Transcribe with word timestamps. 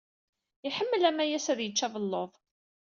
Iḥemmel 0.67 1.03
Amayas 1.09 1.45
ad 1.51 1.59
yečč 1.61 1.79
abelluḍ. 1.85 2.31